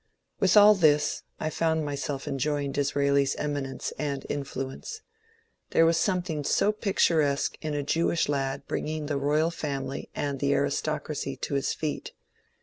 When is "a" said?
7.75-7.83